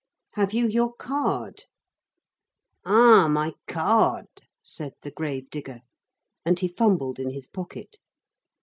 "Have 0.33 0.51
you 0.51 0.67
your 0.67 0.93
card?" 0.95 1.65
"Ah! 2.83 3.27
my 3.27 3.53
card?" 3.67 4.25
said 4.63 4.93
the 5.03 5.11
grave 5.11 5.51
digger. 5.51 5.81
And 6.43 6.57
he 6.57 6.67
fumbled 6.67 7.19
in 7.19 7.29
his 7.29 7.45
pocket. 7.45 7.99